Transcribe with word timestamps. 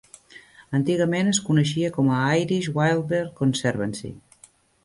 Antigament 0.77 1.29
es 1.33 1.41
coneixia 1.49 1.91
com 1.99 2.11
a 2.21 2.23
Irish 2.45 2.71
Wildbird 2.79 3.39
Conservancy. 3.43 4.15